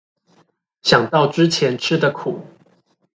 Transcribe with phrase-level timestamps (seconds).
[0.81, 2.43] 想到之前吃的苦